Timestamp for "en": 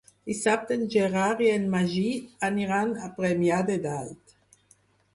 0.79-0.85, 1.57-1.69